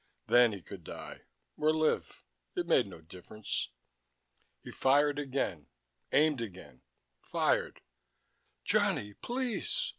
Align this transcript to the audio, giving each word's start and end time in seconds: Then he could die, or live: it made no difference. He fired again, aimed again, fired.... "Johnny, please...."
Then 0.25 0.51
he 0.51 0.63
could 0.63 0.83
die, 0.83 1.25
or 1.57 1.71
live: 1.75 2.23
it 2.55 2.65
made 2.65 2.87
no 2.87 3.01
difference. 3.01 3.69
He 4.63 4.71
fired 4.71 5.19
again, 5.19 5.67
aimed 6.11 6.41
again, 6.41 6.81
fired.... 7.21 7.81
"Johnny, 8.65 9.13
please...." 9.13 9.89